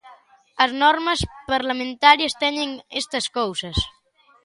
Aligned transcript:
As 0.63 0.71
normas 0.83 1.19
parlamentarias 1.51 2.37
teñen 2.43 2.69
estas 3.01 3.25
cousas. 3.37 3.77